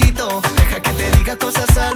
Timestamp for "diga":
1.16-1.36